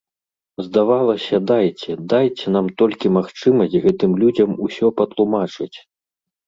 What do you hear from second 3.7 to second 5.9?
гэтым людзям усё патлумачыць!